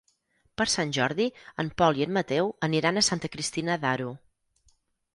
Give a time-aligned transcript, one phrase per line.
[0.61, 1.27] Per Sant Jordi
[1.65, 4.13] en Pol i en Mateu aniran a Santa Cristina d'Aro.